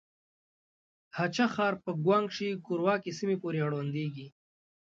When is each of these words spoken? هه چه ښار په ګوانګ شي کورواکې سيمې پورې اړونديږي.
هه 1.17 1.25
چه 1.35 1.45
ښار 1.53 1.73
په 1.83 1.91
ګوانګ 2.05 2.27
شي 2.35 2.47
کورواکې 2.65 3.11
سيمې 3.19 3.37
پورې 3.41 3.59
اړونديږي. 3.67 4.27